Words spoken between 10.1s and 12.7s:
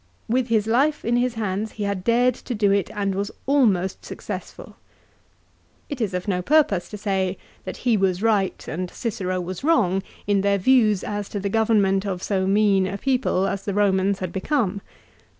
in their views as to the Government of so